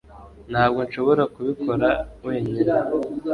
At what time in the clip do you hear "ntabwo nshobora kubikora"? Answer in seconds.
0.51-1.89